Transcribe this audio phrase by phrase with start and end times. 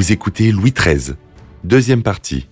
[0.00, 1.14] Vous écoutez Louis XIII,
[1.62, 2.46] deuxième partie.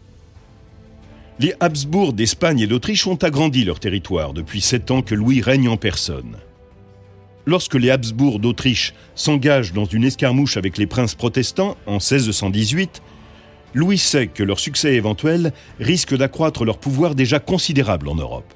[1.40, 5.71] Les Habsbourg d'Espagne et d'Autriche ont agrandi leur territoire depuis sept ans que Louis règne
[5.71, 6.37] en personne.
[7.46, 13.01] Lorsque les Habsbourg d'Autriche s'engagent dans une escarmouche avec les princes protestants en 1618,
[13.72, 18.52] Louis sait que leur succès éventuel risque d'accroître leur pouvoir déjà considérable en Europe.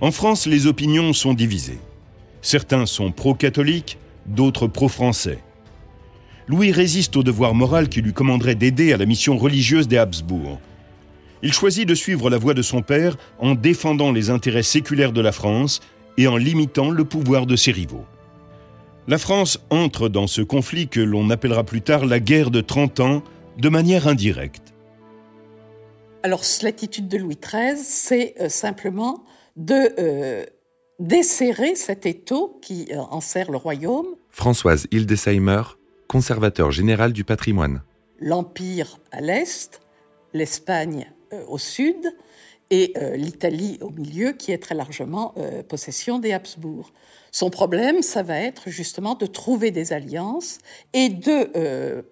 [0.00, 1.78] En France, les opinions sont divisées.
[2.42, 5.38] Certains sont pro-catholiques, d'autres pro-français.
[6.46, 10.60] Louis résiste au devoir moral qui lui commanderait d'aider à la mission religieuse des Habsbourg.
[11.42, 15.20] Il choisit de suivre la voie de son père en défendant les intérêts séculaires de
[15.20, 15.80] la France
[16.16, 18.04] et en limitant le pouvoir de ses rivaux.
[19.06, 23.00] La France entre dans ce conflit que l'on appellera plus tard la guerre de 30
[23.00, 23.22] ans
[23.58, 24.74] de manière indirecte.
[26.22, 29.24] Alors l'attitude de Louis XIII, c'est euh, simplement
[29.56, 30.46] de euh,
[30.98, 34.06] desserrer cet étau qui euh, enserre le royaume.
[34.30, 35.62] Françoise Hildesheimer,
[36.08, 37.82] conservateur général du patrimoine.
[38.20, 39.80] L'Empire à l'est,
[40.32, 41.10] l'Espagne
[41.48, 41.96] au sud
[42.70, 45.34] et l'Italie au milieu qui est très largement
[45.68, 46.92] possession des Habsbourg.
[47.30, 50.58] Son problème, ça va être justement de trouver des alliances
[50.92, 52.04] et de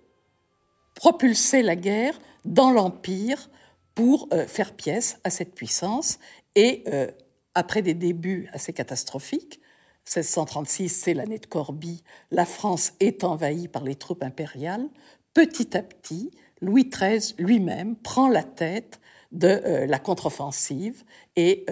[0.95, 3.51] propulser la guerre dans l'Empire
[3.95, 6.19] pour euh, faire pièce à cette puissance.
[6.55, 7.11] Et euh,
[7.55, 9.61] après des débuts assez catastrophiques,
[10.07, 14.89] 1636, c'est l'année de Corbie, la France est envahie par les troupes impériales.
[15.33, 21.05] Petit à petit, Louis XIII lui-même prend la tête de euh, la contre-offensive
[21.37, 21.65] et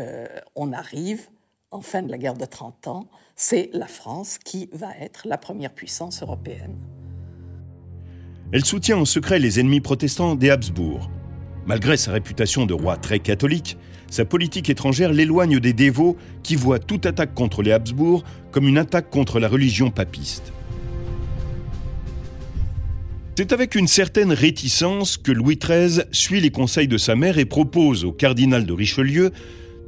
[0.54, 1.28] on arrive
[1.70, 5.38] en fin de la guerre de 30 ans, c'est la France qui va être la
[5.38, 6.76] première puissance européenne.
[8.52, 11.08] Elle soutient en secret les ennemis protestants des Habsbourg.
[11.70, 13.76] Malgré sa réputation de roi très catholique,
[14.10, 18.76] sa politique étrangère l'éloigne des dévots qui voient toute attaque contre les Habsbourg comme une
[18.76, 20.52] attaque contre la religion papiste.
[23.36, 27.44] C'est avec une certaine réticence que Louis XIII suit les conseils de sa mère et
[27.44, 29.30] propose au cardinal de Richelieu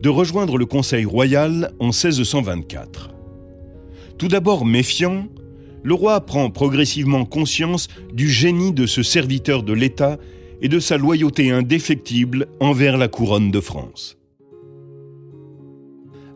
[0.00, 3.10] de rejoindre le Conseil royal en 1624.
[4.18, 5.26] Tout d'abord méfiant,
[5.82, 10.20] le roi prend progressivement conscience du génie de ce serviteur de l'État
[10.62, 14.16] et de sa loyauté indéfectible envers la couronne de France.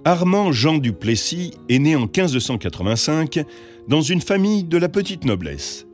[0.04, 3.44] Armand Jean du Plessis est né en 1585
[3.88, 5.86] dans une famille de la petite noblesse.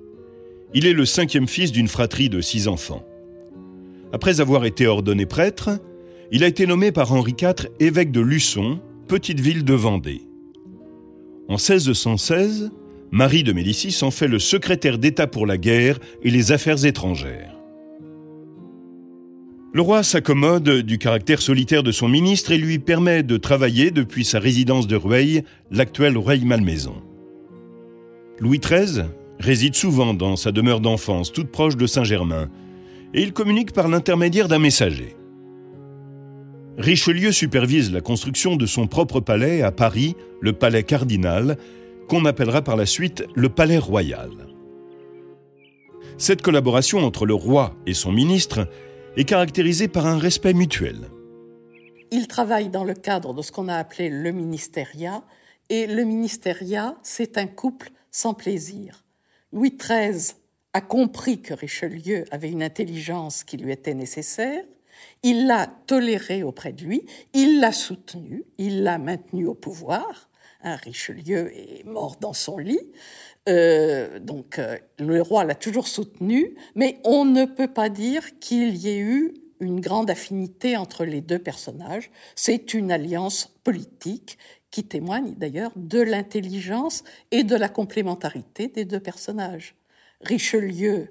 [0.75, 3.05] Il est le cinquième fils d'une fratrie de six enfants.
[4.13, 5.71] Après avoir été ordonné prêtre,
[6.31, 10.23] il a été nommé par Henri IV évêque de Luçon, petite ville de Vendée.
[11.49, 12.71] En 1616,
[13.11, 17.62] Marie de Médicis en fait le secrétaire d'État pour la guerre et les affaires étrangères.
[19.75, 24.23] Le roi s'accommode du caractère solitaire de son ministre et lui permet de travailler depuis
[24.23, 26.97] sa résidence de Rueil, l'actuelle Rueil-Malmaison.
[28.39, 29.05] Louis XIII
[29.39, 32.51] réside souvent dans sa demeure d'enfance, toute proche de Saint-Germain,
[33.15, 35.17] et il communique par l'intermédiaire d'un messager.
[36.77, 41.57] Richelieu supervise la construction de son propre palais à Paris, le palais cardinal,
[42.11, 44.31] qu'on appellera par la suite le Palais royal.
[46.19, 48.69] Cette collaboration entre le roi et son ministre
[49.17, 51.09] est caractérisée par un respect mutuel.
[52.11, 55.23] Il travaille dans le cadre de ce qu'on a appelé le ministériat,
[55.69, 59.05] et le ministériat, c'est un couple sans plaisir.
[59.53, 60.35] Louis XIII
[60.73, 64.65] a compris que Richelieu avait une intelligence qui lui était nécessaire,
[65.23, 70.29] il l'a toléré auprès de lui, il l'a soutenu, il l'a maintenu au pouvoir,
[70.63, 72.93] Richelieu est mort dans son lit.
[73.49, 78.77] Euh, donc euh, le roi l'a toujours soutenu, mais on ne peut pas dire qu'il
[78.77, 82.11] y ait eu une grande affinité entre les deux personnages.
[82.37, 84.39] C'est une alliance politique
[84.71, 89.75] qui témoigne d'ailleurs de l'intelligence et de la complémentarité des deux personnages.
[90.21, 91.09] Richelieu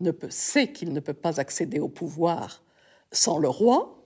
[0.00, 2.62] ne peut, sait qu'il ne peut pas accéder au pouvoir
[3.10, 3.97] sans le roi,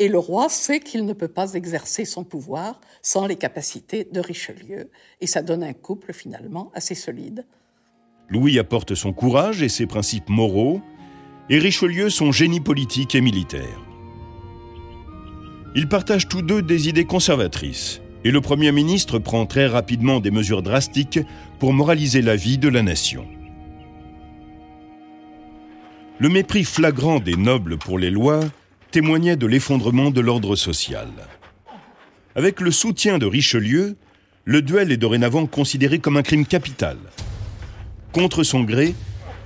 [0.00, 4.18] et le roi sait qu'il ne peut pas exercer son pouvoir sans les capacités de
[4.18, 4.88] Richelieu,
[5.20, 7.44] et ça donne un couple finalement assez solide.
[8.30, 10.80] Louis apporte son courage et ses principes moraux,
[11.50, 13.78] et Richelieu son génie politique et militaire.
[15.76, 20.30] Ils partagent tous deux des idées conservatrices, et le Premier ministre prend très rapidement des
[20.30, 21.20] mesures drastiques
[21.58, 23.26] pour moraliser la vie de la nation.
[26.18, 28.40] Le mépris flagrant des nobles pour les lois
[28.90, 31.08] témoignait de l'effondrement de l'ordre social.
[32.34, 33.96] Avec le soutien de Richelieu,
[34.44, 36.96] le duel est dorénavant considéré comme un crime capital.
[38.12, 38.94] Contre son gré,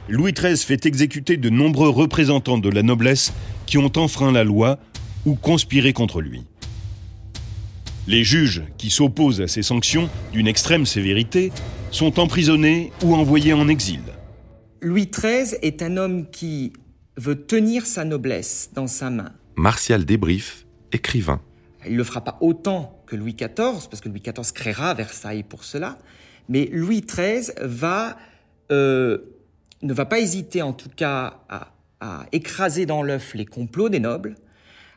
[0.09, 3.33] Louis XIII fait exécuter de nombreux représentants de la noblesse
[3.67, 4.79] qui ont enfreint la loi
[5.25, 6.43] ou conspiré contre lui.
[8.07, 11.53] Les juges qui s'opposent à ces sanctions d'une extrême sévérité
[11.91, 14.01] sont emprisonnés ou envoyés en exil.
[14.83, 16.75] Louis XIII est un homme qui
[17.17, 19.33] veut tenir sa noblesse dans sa main.
[19.57, 21.41] Martial Débrief, écrivain.
[21.87, 25.43] Il ne le fera pas autant que Louis XIV, parce que Louis XIV créera Versailles
[25.43, 25.99] pour cela,
[26.49, 28.17] mais Louis XIII va,
[28.73, 29.19] euh,
[29.83, 34.01] ne va pas hésiter en tout cas à, à écraser dans l'œuf les complots des
[34.01, 34.37] nobles,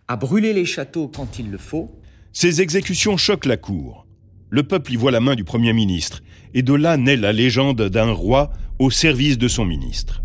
[0.07, 1.99] à brûler les châteaux quand il le faut.
[2.33, 4.05] Ces exécutions choquent la cour.
[4.49, 6.21] Le peuple y voit la main du Premier ministre,
[6.53, 10.23] et de là naît la légende d'un roi au service de son ministre.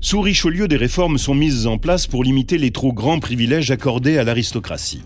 [0.00, 4.18] Sous Richelieu, des réformes sont mises en place pour limiter les trop grands privilèges accordés
[4.18, 5.02] à l'aristocratie.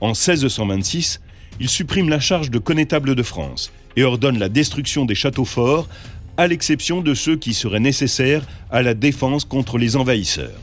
[0.00, 1.20] En 1626,
[1.58, 5.88] il supprime la charge de connétable de France et ordonne la destruction des châteaux forts,
[6.36, 10.60] à l'exception de ceux qui seraient nécessaires à la défense contre les envahisseurs.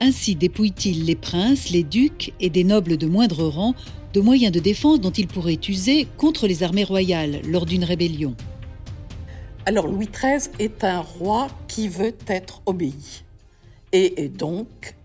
[0.00, 3.74] Ainsi dépouille-t-il les princes, les ducs et des nobles de moindre rang
[4.12, 8.34] de moyens de défense dont ils pourraient user contre les armées royales lors d'une rébellion.
[9.70, 13.22] Alors Louis XIII est un roi qui veut être obéi.
[13.92, 14.96] Et, donc,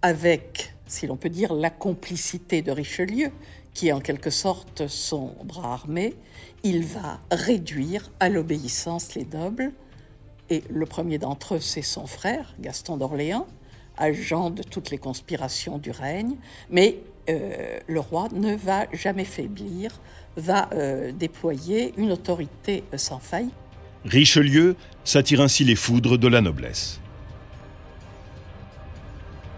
[0.00, 3.30] avec, si l'on peut dire, la complicité de Richelieu,
[3.74, 6.14] qui est en quelque sorte son bras armé,
[6.62, 9.70] il va réduire à l'obéissance les nobles.
[10.48, 13.46] Et le premier d'entre eux, c'est son frère, Gaston d'Orléans,
[13.98, 16.36] agent de toutes les conspirations du règne.
[16.70, 20.00] Mais euh, le roi ne va jamais faiblir,
[20.38, 23.50] va euh, déployer une autorité sans faille.
[24.04, 27.00] Richelieu s'attire ainsi les foudres de la noblesse.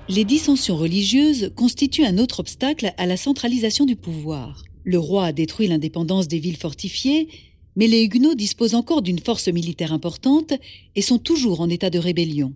[0.09, 4.63] Les dissensions religieuses constituent un autre obstacle à la centralisation du pouvoir.
[4.85, 7.29] Le roi a détruit l'indépendance des villes fortifiées,
[7.75, 10.55] mais les Huguenots disposent encore d'une force militaire importante
[10.95, 12.53] et sont toujours en état de rébellion.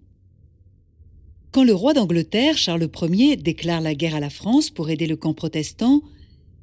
[1.50, 5.16] Quand le roi d'Angleterre, Charles Ier, déclare la guerre à la France pour aider le
[5.16, 6.02] camp protestant,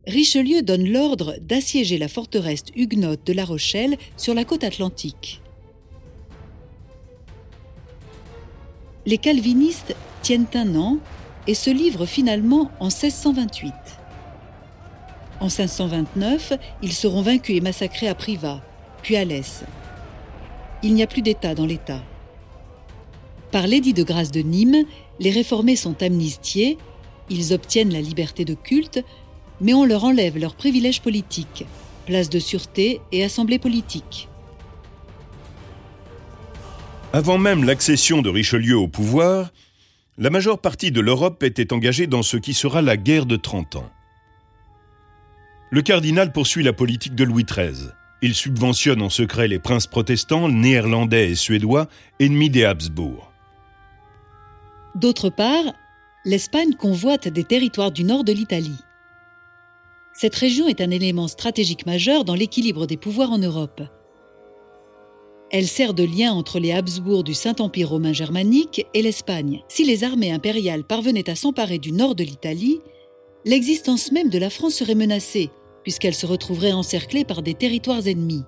[0.08, 5.42] Richelieu donne l'ordre d'assiéger la forteresse huguenote de La Rochelle sur la côte atlantique.
[9.06, 10.98] Les calvinistes tiennent un an
[11.46, 13.74] et se livrent finalement en 1628.
[15.42, 18.62] En 1529, ils seront vaincus et massacrés à Privas,
[19.04, 19.66] puis à Lès.
[20.84, 22.02] Il n'y a plus d'État dans l'État.
[23.52, 24.86] Par l'édit de grâce de Nîmes,
[25.20, 26.78] les réformés sont amnistiés,
[27.30, 29.04] ils obtiennent la liberté de culte,
[29.62, 31.66] mais on leur enlève leurs privilèges politiques,
[32.06, 34.30] place de sûreté et assemblée politique.
[37.14, 39.52] Avant même l'accession de Richelieu au pouvoir,
[40.18, 43.78] la majeure partie de l'Europe était engagée dans ce qui sera la guerre de 30
[43.78, 43.90] ans.
[45.70, 47.90] Le cardinal poursuit la politique de Louis XIII.
[48.22, 51.88] Il subventionne en secret les princes protestants, néerlandais et suédois,
[52.20, 53.32] ennemis des Habsbourg.
[54.96, 55.66] D'autre part,
[56.26, 58.80] l'Espagne convoite des territoires du nord de l'Italie.
[60.20, 63.84] Cette région est un élément stratégique majeur dans l'équilibre des pouvoirs en Europe.
[65.52, 69.62] Elle sert de lien entre les Habsbourg du Saint-Empire romain germanique et l'Espagne.
[69.68, 72.80] Si les armées impériales parvenaient à s'emparer du nord de l'Italie,
[73.46, 75.52] l'existence même de la France serait menacée,
[75.84, 78.44] puisqu'elle se retrouverait encerclée par des territoires ennemis.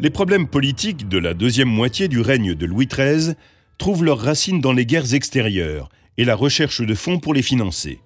[0.00, 3.34] Les problèmes politiques de la deuxième moitié du règne de Louis XIII
[3.76, 8.00] trouvent leurs racines dans les guerres extérieures et la recherche de fonds pour les financer.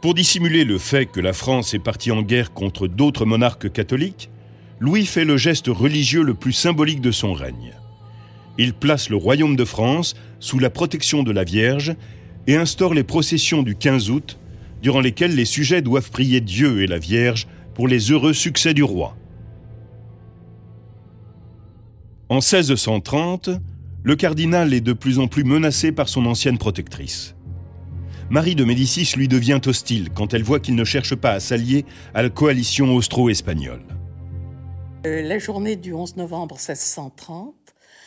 [0.00, 4.30] Pour dissimuler le fait que la France est partie en guerre contre d'autres monarques catholiques,
[4.78, 7.74] Louis fait le geste religieux le plus symbolique de son règne.
[8.56, 11.94] Il place le royaume de France sous la protection de la Vierge
[12.46, 14.38] et instaure les processions du 15 août,
[14.80, 18.82] durant lesquelles les sujets doivent prier Dieu et la Vierge pour les heureux succès du
[18.82, 19.14] roi.
[22.30, 23.50] En 1630,
[24.02, 27.34] le cardinal est de plus en plus menacé par son ancienne protectrice.
[28.30, 31.84] Marie de Médicis lui devient hostile quand elle voit qu'il ne cherche pas à s'allier
[32.14, 33.82] à la coalition austro-espagnole.
[35.04, 37.56] Euh, la journée du 11 novembre 1630,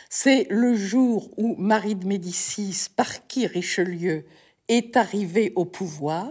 [0.08, 4.24] c'est le jour où Marie de Médicis, par qui Richelieu
[4.68, 6.30] est arrivé au pouvoir,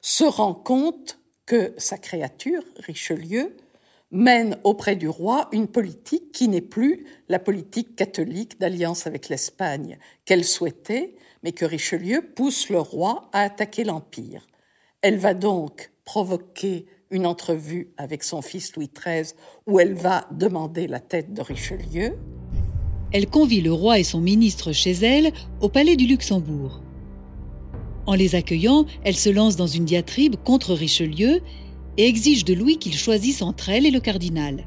[0.00, 3.54] se rend compte que sa créature, Richelieu,
[4.10, 9.98] mène auprès du roi une politique qui n'est plus la politique catholique d'alliance avec l'Espagne
[10.24, 11.15] qu'elle souhaitait,
[11.46, 14.48] mais que Richelieu pousse le roi à attaquer l'Empire.
[15.00, 19.32] Elle va donc provoquer une entrevue avec son fils Louis XIII
[19.68, 22.18] où elle va demander la tête de Richelieu.
[23.12, 26.80] Elle convie le roi et son ministre chez elle au palais du Luxembourg.
[28.06, 31.42] En les accueillant, elle se lance dans une diatribe contre Richelieu
[31.96, 34.66] et exige de Louis qu'il choisisse entre elle et le cardinal.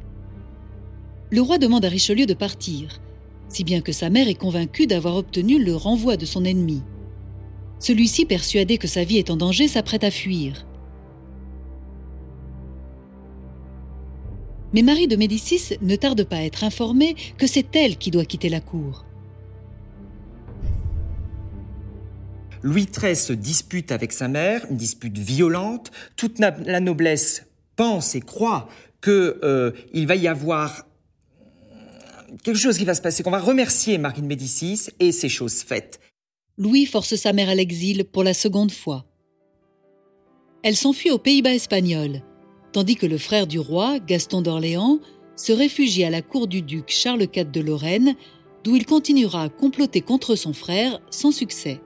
[1.29, 3.01] Le roi demande à Richelieu de partir,
[3.49, 6.81] si bien que sa mère est convaincue d'avoir obtenu le renvoi de son ennemi.
[7.79, 10.65] Celui-ci, persuadé que sa vie est en danger, s'apprête à fuir.
[14.73, 18.25] Mais Marie de Médicis ne tarde pas à être informée que c'est elle qui doit
[18.25, 19.05] quitter la cour.
[22.61, 25.91] Louis XIII se dispute avec sa mère, une dispute violente.
[26.17, 27.45] Toute la noblesse
[27.77, 28.67] pense et croit
[29.01, 30.85] qu'il euh, va y avoir
[32.43, 35.61] quelque chose qui va se passer, qu'on va remercier Marie de Médicis et ces choses
[35.61, 35.99] faites.
[36.57, 39.05] Louis force sa mère à l'exil pour la seconde fois.
[40.63, 42.21] Elle s'enfuit aux Pays-Bas espagnols,
[42.73, 44.99] tandis que le frère du roi, Gaston d'Orléans,
[45.35, 48.15] se réfugie à la cour du duc Charles IV de Lorraine,
[48.63, 51.79] d'où il continuera à comploter contre son frère sans succès.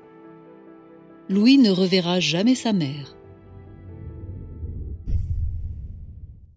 [1.30, 3.16] Louis ne reverra jamais sa mère.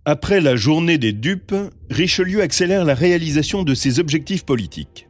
[0.09, 1.53] Après la journée des dupes,
[1.91, 5.09] Richelieu accélère la réalisation de ses objectifs politiques.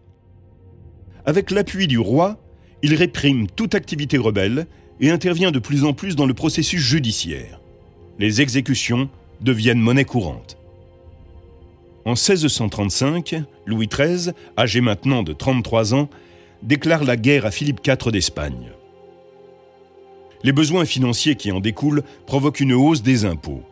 [1.26, 2.38] Avec l'appui du roi,
[2.81, 4.67] il réprime toute activité rebelle
[4.99, 7.61] et intervient de plus en plus dans le processus judiciaire.
[8.19, 9.11] Les exécutions
[9.43, 10.57] deviennent monnaie courante.
[12.07, 16.09] En 1635, Louis XIII, âgé maintenant de 33 ans,
[16.62, 18.71] déclare la guerre à Philippe IV d'Espagne.
[20.43, 23.62] Les besoins financiers qui en découlent provoquent une hausse des impôts.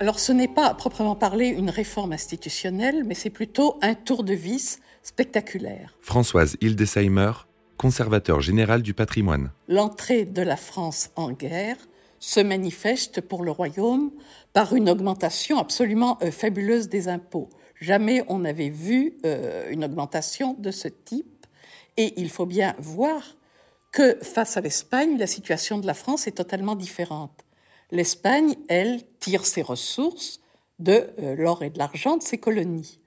[0.00, 4.22] Alors ce n'est pas à proprement parler une réforme institutionnelle, mais c'est plutôt un tour
[4.22, 5.98] de vis spectaculaire.
[6.00, 7.32] Françoise Hildesheimer,
[7.76, 9.50] conservateur général du patrimoine.
[9.66, 11.76] L'entrée de la France en guerre
[12.20, 14.12] se manifeste pour le royaume
[14.52, 17.48] par une augmentation absolument euh, fabuleuse des impôts.
[17.80, 21.46] Jamais on n'avait vu euh, une augmentation de ce type.
[21.96, 23.22] Et il faut bien voir
[23.90, 27.44] que face à l'Espagne, la situation de la France est totalement différente.
[27.90, 30.40] L'Espagne, elle, tire ses ressources
[30.78, 33.00] de euh, l'or et de l'argent de ses colonies.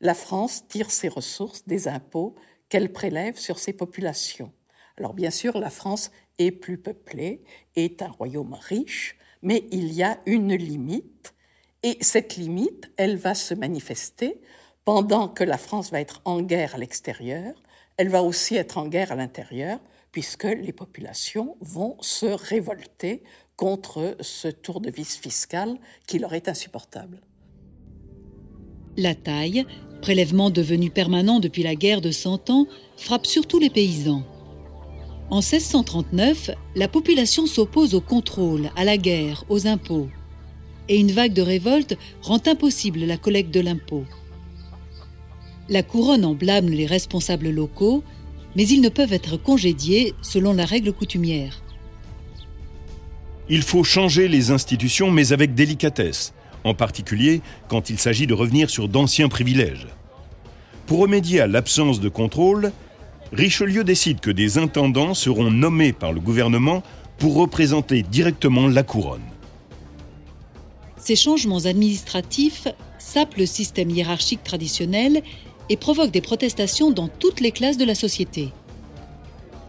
[0.00, 2.34] La France tire ses ressources des impôts
[2.68, 4.52] qu'elle prélève sur ses populations.
[4.96, 7.42] Alors bien sûr, la France est plus peuplée,
[7.76, 11.34] est un royaume riche, mais il y a une limite,
[11.82, 14.40] et cette limite, elle va se manifester
[14.84, 17.54] pendant que la France va être en guerre à l'extérieur,
[17.96, 19.78] elle va aussi être en guerre à l'intérieur,
[20.10, 23.22] puisque les populations vont se révolter
[23.56, 27.20] contre ce tour de vis fiscal qui leur est insupportable.
[28.96, 29.64] La taille,
[30.02, 32.66] prélèvement devenu permanent depuis la guerre de Cent Ans,
[32.96, 34.24] frappe surtout les paysans.
[35.30, 40.08] En 1639, la population s'oppose au contrôle, à la guerre, aux impôts.
[40.88, 44.04] Et une vague de révolte rend impossible la collecte de l'impôt.
[45.70, 48.04] La couronne en blâme les responsables locaux,
[48.56, 51.61] mais ils ne peuvent être congédiés selon la règle coutumière.
[53.48, 56.32] Il faut changer les institutions, mais avec délicatesse,
[56.64, 59.88] en particulier quand il s'agit de revenir sur d'anciens privilèges.
[60.86, 62.72] Pour remédier à l'absence de contrôle,
[63.32, 66.82] Richelieu décide que des intendants seront nommés par le gouvernement
[67.18, 69.22] pour représenter directement la couronne.
[70.98, 72.68] Ces changements administratifs
[72.98, 75.22] sapent le système hiérarchique traditionnel
[75.68, 78.50] et provoquent des protestations dans toutes les classes de la société.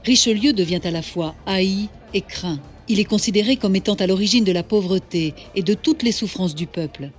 [0.03, 2.59] Richelieu devient à la fois haï et craint.
[2.89, 6.55] Il est considéré comme étant à l'origine de la pauvreté et de toutes les souffrances
[6.55, 7.11] du peuple.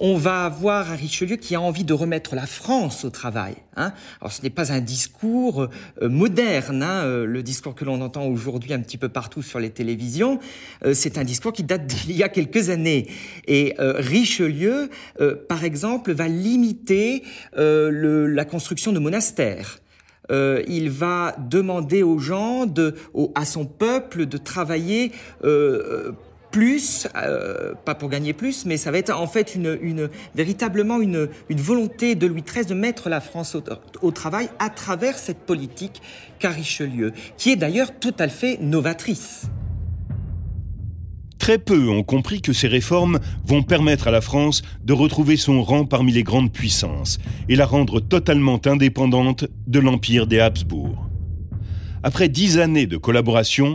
[0.00, 3.54] On va avoir un Richelieu qui a envie de remettre la France au travail.
[3.76, 3.92] Hein.
[4.20, 5.62] Alors ce n'est pas un discours
[6.02, 9.58] euh, moderne, hein, euh, le discours que l'on entend aujourd'hui un petit peu partout sur
[9.58, 10.38] les télévisions.
[10.84, 13.08] Euh, c'est un discours qui date d'il y a quelques années.
[13.48, 14.90] Et Richelieu,
[15.48, 17.22] par exemple, va limiter
[17.56, 19.78] la construction de monastères.
[20.30, 22.94] Euh, il va demander aux gens, de,
[23.34, 25.12] à son peuple, de travailler
[25.44, 26.12] euh,
[26.50, 31.28] plus, euh, pas pour gagner plus, mais ça va être en fait une, véritablement une,
[31.50, 33.56] volonté de Louis XIII de mettre la France
[34.02, 36.02] au, travail à travers cette politique
[36.38, 39.46] qu'a Richelieu, qui est d'ailleurs tout à fait novatrice.
[41.48, 45.62] Très peu ont compris que ces réformes vont permettre à la France de retrouver son
[45.62, 47.16] rang parmi les grandes puissances
[47.48, 51.08] et la rendre totalement indépendante de l'empire des Habsbourg.
[52.02, 53.72] Après dix années de collaboration,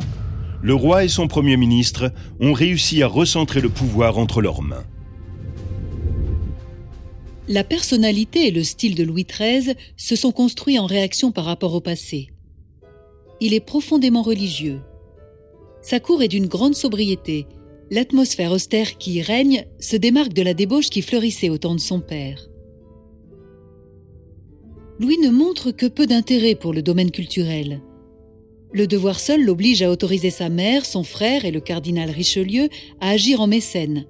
[0.62, 4.86] le roi et son Premier ministre ont réussi à recentrer le pouvoir entre leurs mains.
[7.48, 11.74] La personnalité et le style de Louis XIII se sont construits en réaction par rapport
[11.74, 12.30] au passé.
[13.42, 14.80] Il est profondément religieux.
[15.82, 17.48] Sa cour est d'une grande sobriété,
[17.92, 21.80] l'atmosphère austère qui y règne se démarque de la débauche qui fleurissait au temps de
[21.80, 22.50] son père.
[25.00, 27.82] Louis ne montre que peu d'intérêt pour le domaine culturel.
[28.72, 32.70] Le devoir seul l'oblige à autoriser sa mère, son frère et le cardinal Richelieu
[33.02, 34.06] à agir en mécène.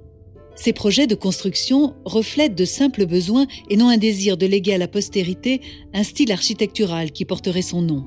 [0.56, 4.78] Ses projets de construction reflètent de simples besoins et non un désir de léguer à
[4.78, 5.62] la postérité
[5.94, 8.06] un style architectural qui porterait son nom.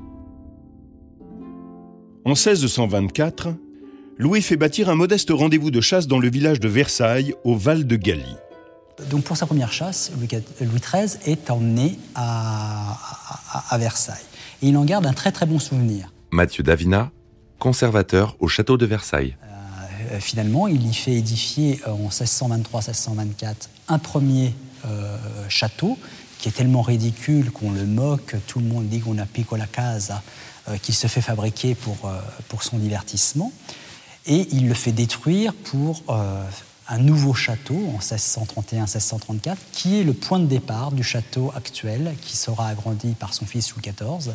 [2.25, 3.49] En 1624,
[4.19, 7.87] Louis fait bâtir un modeste rendez-vous de chasse dans le village de Versailles, au Val
[7.87, 8.37] de Galie.
[9.11, 12.97] donc pour sa première chasse, Louis, XIII est emmené à,
[13.69, 14.25] à, Versailles.
[14.63, 16.11] Et il en garde un très très bon souvenir.
[16.31, 17.11] Mathieu Davina,
[17.59, 19.37] conservateur au château de Versailles.
[20.13, 23.55] Euh, finalement, il y fait édifier euh, en 1623-1624
[23.89, 24.55] un premier
[24.87, 25.19] euh,
[25.51, 25.99] château
[26.39, 29.67] qui est tellement ridicule qu'on le moque, tout le monde dit qu'on a pico la
[29.67, 30.23] casa,
[30.83, 32.11] qui se fait fabriquer pour,
[32.49, 33.53] pour son divertissement.
[34.27, 36.03] Et il le fait détruire pour
[36.89, 42.37] un nouveau château en 1631-1634, qui est le point de départ du château actuel, qui
[42.37, 44.35] sera agrandi par son fils Louis XIV.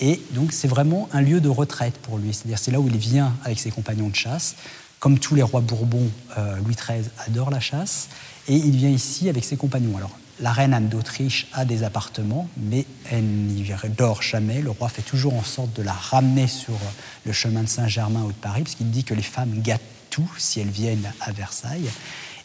[0.00, 2.96] Et donc c'est vraiment un lieu de retraite pour lui, c'est-à-dire c'est là où il
[2.96, 4.56] vient avec ses compagnons de chasse.
[5.00, 8.08] Comme tous les rois bourbons, euh, Louis XIII adore la chasse,
[8.48, 9.96] et il vient ici avec ses compagnons.
[9.96, 13.64] Alors la reine Anne d'Autriche a des appartements, mais elle n'y
[13.96, 14.60] dort jamais.
[14.60, 16.76] Le roi fait toujours en sorte de la ramener sur
[17.24, 19.80] le chemin de Saint-Germain ou de Paris, parce qu'il dit que les femmes gâtent
[20.10, 21.88] tout si elles viennent à Versailles.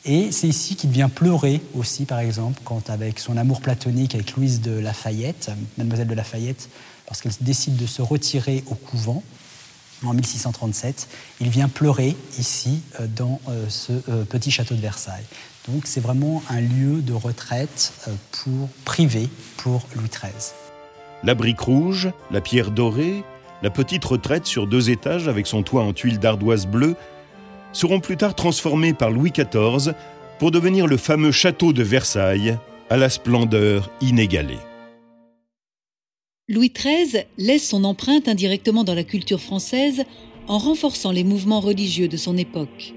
[0.05, 4.33] Et c'est ici qu'il vient pleurer aussi, par exemple, quand avec son amour platonique avec
[4.33, 6.69] Louise de Lafayette, mademoiselle de Lafayette,
[7.07, 9.23] lorsqu'elle décide de se retirer au couvent
[10.05, 11.07] en 1637,
[11.41, 15.25] il vient pleurer ici euh, dans euh, ce euh, petit château de Versailles.
[15.67, 17.93] Donc c'est vraiment un lieu de retraite
[18.31, 20.53] pour privé pour Louis XIII.
[21.23, 23.23] La brique rouge, la pierre dorée,
[23.63, 26.95] la petite retraite sur deux étages avec son toit en tuiles d'ardoise bleue
[27.73, 29.93] seront plus tard transformés par Louis XIV
[30.39, 32.57] pour devenir le fameux château de Versailles
[32.89, 34.59] à la splendeur inégalée.
[36.47, 40.03] Louis XIII laisse son empreinte indirectement dans la culture française
[40.47, 42.93] en renforçant les mouvements religieux de son époque.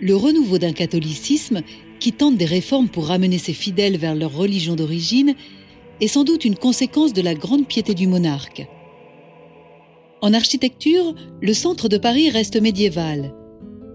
[0.00, 1.62] Le renouveau d'un catholicisme
[1.98, 5.34] qui tente des réformes pour ramener ses fidèles vers leur religion d'origine
[6.00, 8.66] est sans doute une conséquence de la grande piété du monarque.
[10.20, 13.34] En architecture, le centre de Paris reste médiéval.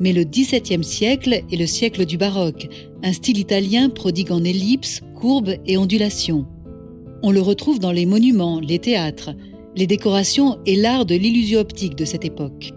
[0.01, 2.67] Mais le XVIIe siècle est le siècle du baroque,
[3.03, 6.45] un style italien prodigue en ellipses, courbes et ondulations.
[7.21, 9.33] On le retrouve dans les monuments, les théâtres,
[9.77, 12.73] les décorations et l'art de l'illusion optique de cette époque.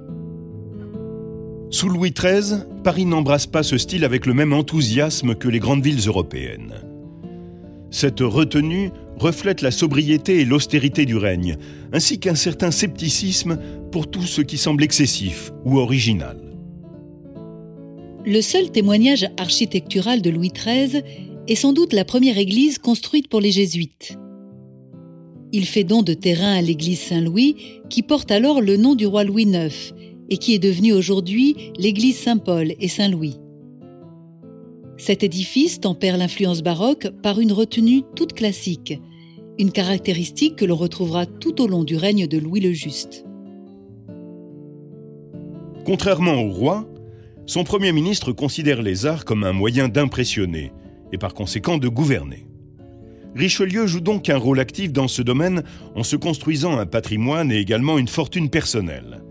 [1.77, 5.85] Sous Louis XIII, Paris n'embrasse pas ce style avec le même enthousiasme que les grandes
[5.85, 6.73] villes européennes.
[7.91, 11.59] Cette retenue reflète la sobriété et l'austérité du règne,
[11.93, 13.59] ainsi qu'un certain scepticisme
[13.93, 16.39] pour tout ce qui semble excessif ou original.
[18.25, 21.03] Le seul témoignage architectural de Louis XIII
[21.47, 24.17] est sans doute la première église construite pour les jésuites.
[25.53, 27.57] Il fait don de terrain à l'église Saint-Louis,
[27.91, 29.93] qui porte alors le nom du roi Louis IX
[30.31, 33.39] et qui est devenue aujourd'hui l'église Saint-Paul et Saint-Louis.
[34.99, 38.99] Cet édifice tempère l'influence baroque par une retenue toute classique,
[39.59, 43.25] une caractéristique que l'on retrouvera tout au long du règne de Louis le Juste.
[45.85, 46.89] Contrairement au roi,
[47.47, 50.73] son Premier ministre considère les arts comme un moyen d'impressionner
[51.12, 52.47] et par conséquent de gouverner.
[53.37, 55.62] Richelieu joue donc un rôle actif dans ce domaine
[55.95, 59.23] en se construisant un patrimoine et également une fortune personnelle.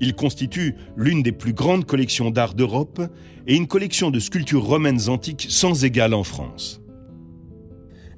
[0.00, 3.02] Il constitue l'une des plus grandes collections d'art d'Europe
[3.46, 6.80] et une collection de sculptures romaines antiques sans égale en France.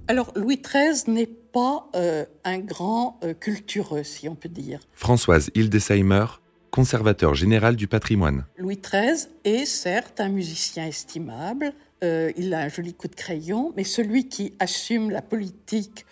[0.08, 4.80] Alors, Louis XIII n'est pas euh, un grand euh, cultureux, si on peut dire.
[4.92, 6.26] Françoise Hildesheimer,
[6.70, 8.46] conservateur général du patrimoine.
[8.56, 13.72] Louis XIII est certes un musicien estimable, euh, il a un joli coup de crayon,
[13.76, 16.06] mais celui qui assume la politique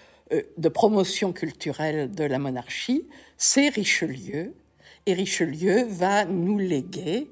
[0.56, 3.04] de promotion culturelle de la monarchie,
[3.36, 4.54] c'est Richelieu,
[5.06, 7.30] et Richelieu va nous léguer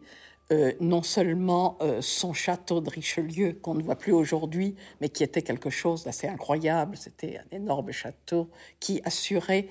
[0.50, 5.22] euh, non seulement euh, son château de Richelieu, qu'on ne voit plus aujourd'hui, mais qui
[5.22, 6.96] était quelque chose d'assez incroyable.
[6.96, 8.48] C'était un énorme château
[8.80, 9.68] qui assurait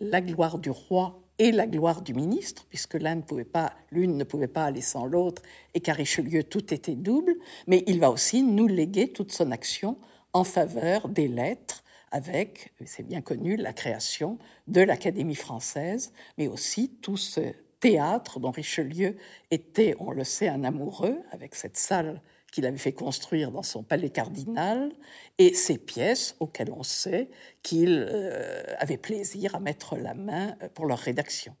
[0.00, 4.16] la gloire du roi et la gloire du ministre, puisque l'un ne pouvait pas, l'une
[4.16, 5.42] ne pouvait pas aller sans l'autre,
[5.74, 7.36] et qu'à Richelieu tout était double.
[7.66, 9.98] Mais il va aussi nous léguer toute son action
[10.32, 16.90] en faveur des lettres, avec, c'est bien connu, la création de l'Académie française, mais aussi
[17.02, 17.40] tout ce
[17.80, 19.16] théâtre dont Richelieu
[19.50, 22.20] était, on le sait, un amoureux, avec cette salle
[22.52, 24.90] qu'il avait fait construire dans son palais cardinal,
[25.38, 27.28] et ces pièces auxquelles on sait
[27.62, 31.54] qu'il euh, avait plaisir à mettre la main pour leur rédaction.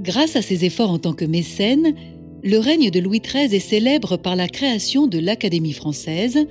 [0.00, 1.94] Grâce à ses efforts en tant que mécène,
[2.42, 6.46] le règne de Louis XIII est célèbre par la création de l'Académie française,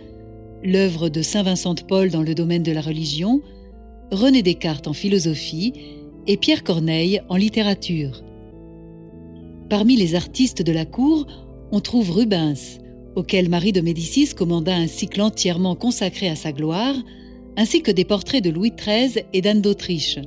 [0.66, 3.42] l'œuvre de Saint Vincent de Paul dans le domaine de la religion,
[4.12, 5.74] René Descartes en philosophie
[6.28, 8.24] et Pierre Corneille en littérature.
[9.70, 11.28] Parmi les artistes de la cour,
[11.72, 12.80] on trouve Rubens,
[13.16, 16.96] auquel Marie de Médicis commanda un cycle entièrement consacré à sa gloire,
[17.58, 20.20] ainsi que des portraits de Louis XIII et d'Anne d'Autriche.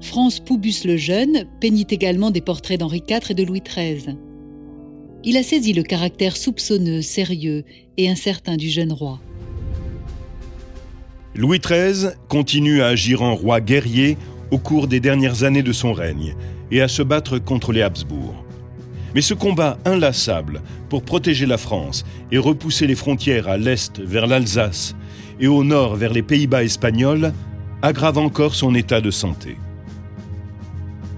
[0.00, 4.16] France Poubus le Jeune peignit également des portraits d'Henri IV et de Louis XIII.
[5.24, 7.64] Il a saisi le caractère soupçonneux, sérieux
[7.96, 9.20] et incertain du jeune roi.
[11.34, 14.16] Louis XIII continue à agir en roi guerrier
[14.50, 16.34] au cours des dernières années de son règne
[16.70, 18.44] et à se battre contre les Habsbourg.
[19.14, 24.26] Mais ce combat inlassable pour protéger la France et repousser les frontières à l'est vers
[24.26, 24.94] l'Alsace
[25.40, 27.32] et au nord vers les Pays-Bas espagnols
[27.82, 29.56] aggrave encore son état de santé.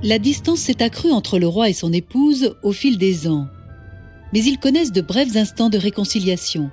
[0.02, 3.48] La distance s'est accrue entre le roi et son épouse au fil des ans,
[4.32, 6.70] mais ils connaissent de brefs instants de réconciliation.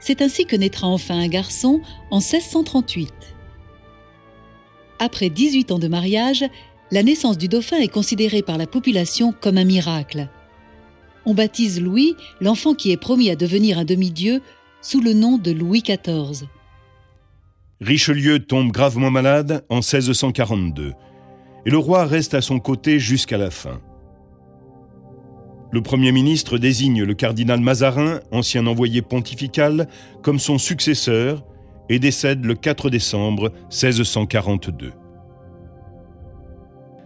[0.00, 3.12] C'est ainsi que naîtra enfin un garçon en 1638.
[4.98, 6.44] Après 18 ans de mariage,
[6.90, 10.28] la naissance du dauphin est considérée par la population comme un miracle.
[11.26, 14.40] On baptise Louis, l'enfant qui est promis à devenir un demi-dieu,
[14.80, 16.46] sous le nom de Louis XIV.
[17.80, 20.94] Richelieu tombe gravement malade en 1642
[21.66, 23.80] et le roi reste à son côté jusqu'à la fin.
[25.70, 29.86] Le Premier ministre désigne le cardinal Mazarin, ancien envoyé pontifical,
[30.22, 31.44] comme son successeur
[31.90, 34.92] et décède le 4 décembre 1642.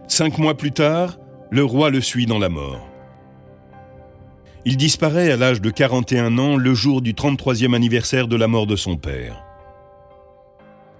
[0.07, 1.17] Cinq mois plus tard,
[1.51, 2.87] le roi le suit dans la mort.
[4.65, 8.65] Il disparaît à l'âge de 41 ans le jour du 33e anniversaire de la mort
[8.65, 9.43] de son père.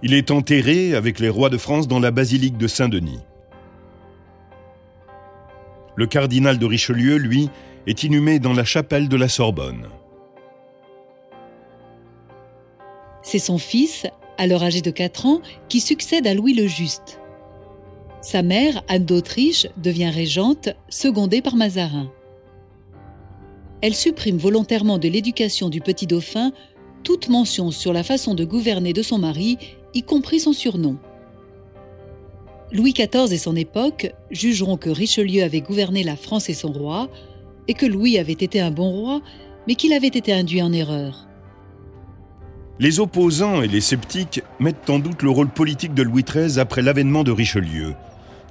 [0.02, 3.22] Il est enterré avec les rois de France dans la basilique de Saint-Denis.
[5.96, 7.50] Le cardinal de Richelieu, lui,
[7.88, 9.88] est inhumé dans la chapelle de la Sorbonne.
[13.22, 17.20] C'est son fils, alors âgé de 4 ans, qui succède à Louis le Juste.
[18.22, 22.12] Sa mère, Anne d'Autriche, devient régente, secondée par Mazarin.
[23.82, 26.54] Elle supprime volontairement de l'éducation du petit dauphin
[27.04, 29.58] toute mention sur la façon de gouverner de son mari,
[29.94, 30.98] y compris son surnom.
[32.74, 37.08] Louis XIV et son époque jugeront que Richelieu avait gouverné la France et son roi,
[37.68, 39.22] et que Louis avait été un bon roi,
[39.68, 41.28] mais qu'il avait été induit en erreur.
[42.80, 46.82] Les opposants et les sceptiques mettent en doute le rôle politique de Louis XIII après
[46.82, 47.94] l'avènement de Richelieu.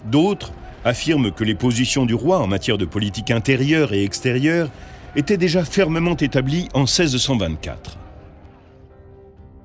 [0.09, 0.53] D'autres
[0.85, 4.71] affirment que les positions du roi en matière de politique intérieure et extérieure
[5.17, 7.99] étaient déjà fermement établies en 1624.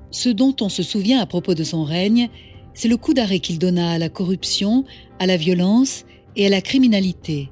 [0.10, 2.30] Ce dont on se souvient à propos de son règne,
[2.78, 4.86] c'est le coup d'arrêt qu'il donna à la corruption,
[5.18, 7.50] à la violence et à la criminalité.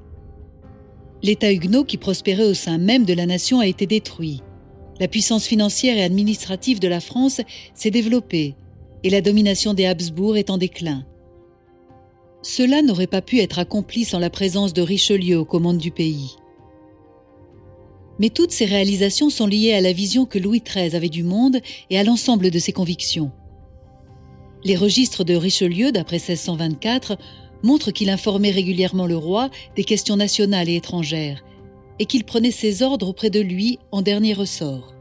[1.23, 4.43] L'État huguenot qui prospérait au sein même de la nation a été détruit.
[4.99, 7.41] La puissance financière et administrative de la France
[7.73, 8.53] s'est développée
[9.03, 11.03] et la domination des Habsbourg est en déclin.
[12.43, 16.35] Cela n'aurait pas pu être accompli sans la présence de Richelieu aux commandes du pays.
[18.19, 21.61] Mais toutes ces réalisations sont liées à la vision que Louis XIII avait du monde
[21.89, 23.31] et à l'ensemble de ses convictions.
[24.65, 27.19] Les registres de Richelieu, d'après 1624,
[27.61, 31.45] montrent qu'il informait régulièrement le roi des questions nationales et étrangères,
[31.99, 34.95] et qu'il prenait ses ordres auprès de lui en dernier ressort.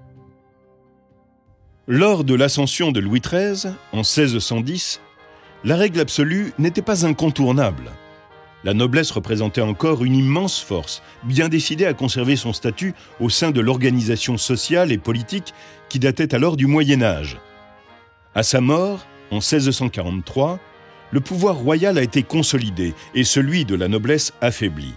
[1.88, 5.00] Lors de l'ascension de Louis XIII, en 1610,
[5.64, 7.90] la règle absolue n'était pas incontournable.
[8.64, 13.50] La noblesse représentait encore une immense force, bien décidée à conserver son statut au sein
[13.50, 15.54] de l'organisation sociale et politique
[15.88, 17.38] qui datait alors du Moyen Âge.
[18.34, 20.60] À sa mort, en 1643,
[21.10, 24.94] le pouvoir royal a été consolidé et celui de la noblesse affaibli.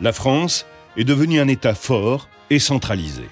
[0.00, 3.24] La France est devenue un État fort et centralisé.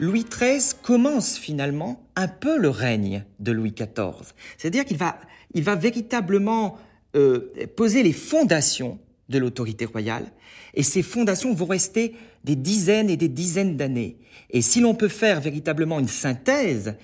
[0.00, 4.32] Louis XIII commence finalement un peu le règne de Louis XIV.
[4.58, 6.78] C'est-à-dire qu'il va véritablement
[7.14, 10.26] euh, poser les fondations de l'autorité royale,
[10.74, 14.16] et ces fondations vont rester des dizaines et des dizaines d'années.
[14.50, 16.96] Et si l'on peut faire véritablement une synthèse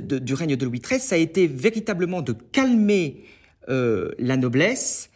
[0.00, 3.24] du règne de Louis XIII, ça a été véritablement de calmer
[3.68, 5.10] euh, la noblesse,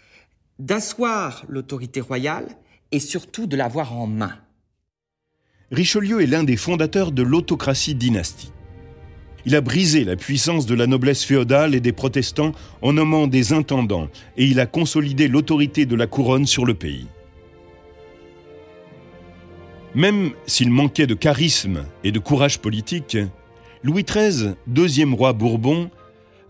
[0.58, 2.46] d'asseoir l'autorité royale
[2.92, 4.38] et surtout de l'avoir en main.
[5.72, 8.52] Richelieu est l'un des fondateurs de l'autocratie dynastique.
[9.46, 13.52] Il a brisé la puissance de la noblesse féodale et des protestants en nommant des
[13.52, 17.08] intendants, et il a consolidé l'autorité de la couronne sur le pays.
[19.94, 23.16] Même s'il manquait de charisme et de courage politique,
[23.84, 25.88] Louis XIII, deuxième roi Bourbon,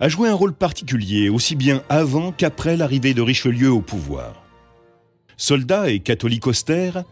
[0.00, 4.42] a joué un rôle particulier aussi bien avant qu'après l'arrivée de Richelieu au pouvoir.
[5.36, 7.04] Soldat et catholique austère,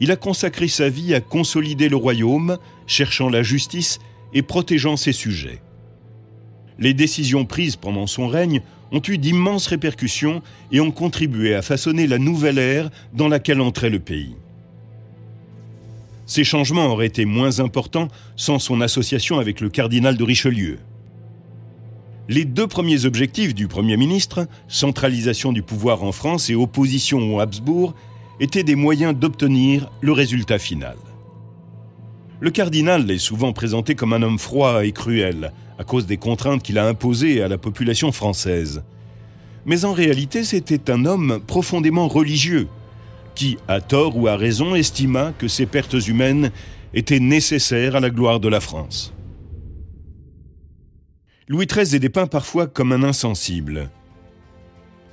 [0.00, 3.98] il a consacré sa vie à consolider le royaume, cherchant la justice
[4.32, 5.60] et protégeant ses sujets.
[6.78, 10.42] Les décisions prises pendant son règne ont eu d'immenses répercussions
[10.72, 14.34] et ont contribué à façonner la nouvelle ère dans laquelle entrait le pays.
[16.26, 20.78] Ces changements auraient été moins importants sans son association avec le cardinal de Richelieu.
[22.28, 27.40] Les deux premiers objectifs du Premier ministre, centralisation du pouvoir en France et opposition aux
[27.40, 27.94] Habsbourg,
[28.40, 30.96] étaient des moyens d'obtenir le résultat final.
[32.40, 36.62] Le cardinal est souvent présenté comme un homme froid et cruel, à cause des contraintes
[36.62, 38.82] qu'il a imposées à la population française.
[39.66, 42.68] Mais en réalité, c'était un homme profondément religieux,
[43.34, 46.50] qui, à tort ou à raison, estima que ces pertes humaines
[46.94, 49.12] étaient nécessaires à la gloire de la France.
[51.48, 53.90] Louis XIII est dépeint parfois comme un insensible.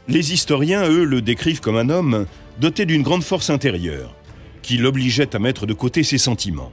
[0.07, 2.25] Les historiens, eux, le décrivent comme un homme
[2.59, 4.15] doté d'une grande force intérieure,
[4.61, 6.71] qui l'obligeait à mettre de côté ses sentiments.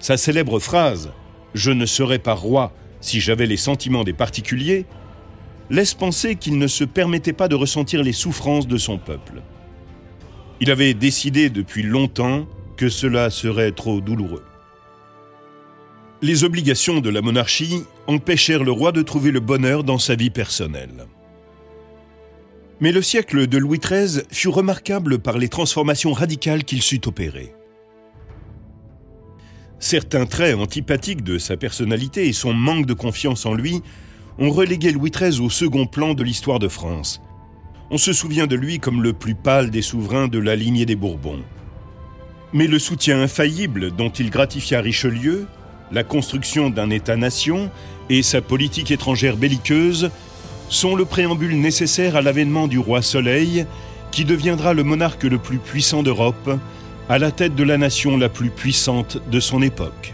[0.00, 1.08] Sa célèbre phrase⁇
[1.54, 4.80] Je ne serais pas roi si j'avais les sentiments des particuliers⁇
[5.70, 9.42] laisse penser qu'il ne se permettait pas de ressentir les souffrances de son peuple.
[10.60, 14.44] Il avait décidé depuis longtemps que cela serait trop douloureux.
[16.22, 20.30] Les obligations de la monarchie empêchèrent le roi de trouver le bonheur dans sa vie
[20.30, 21.06] personnelle.
[22.80, 27.54] Mais le siècle de Louis XIII fut remarquable par les transformations radicales qu'il sut opérer.
[29.78, 33.82] Certains traits antipathiques de sa personnalité et son manque de confiance en lui
[34.38, 37.20] ont relégué Louis XIII au second plan de l'histoire de France.
[37.90, 40.96] On se souvient de lui comme le plus pâle des souverains de la lignée des
[40.96, 41.42] Bourbons.
[42.52, 45.46] Mais le soutien infaillible dont il gratifia Richelieu,
[45.92, 47.70] la construction d'un État-nation
[48.08, 50.10] et sa politique étrangère belliqueuse
[50.68, 53.66] sont le préambule nécessaire à l'avènement du roi Soleil,
[54.10, 56.58] qui deviendra le monarque le plus puissant d'Europe,
[57.08, 60.13] à la tête de la nation la plus puissante de son époque.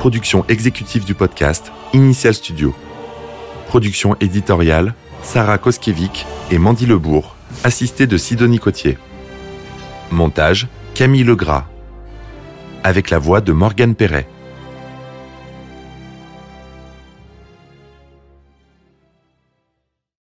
[0.00, 2.74] Production exécutive du podcast, Initial Studio.
[3.68, 8.96] Production éditoriale, Sarah Koskiewicz et Mandy Lebourg, assistée de Sidonie Cotier.
[10.10, 11.66] Montage, Camille Legras.
[12.82, 14.26] Avec la voix de Morgane Perret.